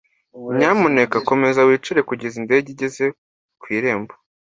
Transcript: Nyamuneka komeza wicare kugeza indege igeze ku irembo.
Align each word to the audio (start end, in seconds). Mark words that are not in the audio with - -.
Nyamuneka 0.57 1.17
komeza 1.29 1.65
wicare 1.67 2.01
kugeza 2.09 2.35
indege 2.41 2.67
igeze 2.73 3.05
ku 3.61 3.65
irembo. 3.77 4.13